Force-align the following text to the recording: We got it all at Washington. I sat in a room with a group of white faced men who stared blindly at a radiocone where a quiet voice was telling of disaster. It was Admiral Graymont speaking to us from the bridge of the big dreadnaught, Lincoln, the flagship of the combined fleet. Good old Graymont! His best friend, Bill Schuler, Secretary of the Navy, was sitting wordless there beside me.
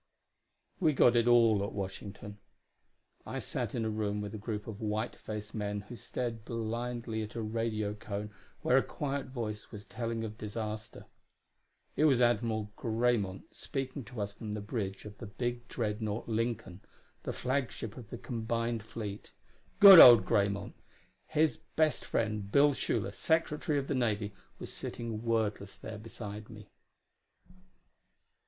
We 0.79 0.93
got 0.93 1.15
it 1.15 1.27
all 1.27 1.63
at 1.63 1.73
Washington. 1.73 2.39
I 3.23 3.37
sat 3.37 3.75
in 3.75 3.85
a 3.85 3.89
room 3.91 4.19
with 4.19 4.33
a 4.33 4.37
group 4.39 4.65
of 4.65 4.81
white 4.81 5.15
faced 5.15 5.53
men 5.53 5.81
who 5.81 5.95
stared 5.95 6.43
blindly 6.43 7.21
at 7.21 7.35
a 7.35 7.41
radiocone 7.43 8.31
where 8.63 8.77
a 8.77 8.81
quiet 8.81 9.27
voice 9.27 9.71
was 9.71 9.85
telling 9.85 10.23
of 10.23 10.39
disaster. 10.39 11.05
It 11.95 12.05
was 12.05 12.19
Admiral 12.19 12.71
Graymont 12.75 13.43
speaking 13.53 14.03
to 14.05 14.21
us 14.21 14.33
from 14.33 14.53
the 14.53 14.59
bridge 14.61 15.05
of 15.05 15.19
the 15.19 15.27
big 15.27 15.67
dreadnaught, 15.67 16.27
Lincoln, 16.27 16.81
the 17.21 17.31
flagship 17.31 17.95
of 17.95 18.09
the 18.09 18.17
combined 18.17 18.81
fleet. 18.81 19.31
Good 19.79 19.99
old 19.99 20.25
Graymont! 20.25 20.73
His 21.27 21.57
best 21.75 22.05
friend, 22.05 22.51
Bill 22.51 22.73
Schuler, 22.73 23.11
Secretary 23.11 23.77
of 23.77 23.85
the 23.87 23.93
Navy, 23.93 24.33
was 24.57 24.73
sitting 24.73 25.21
wordless 25.21 25.75
there 25.75 25.99
beside 25.99 26.49
me. 26.49 26.69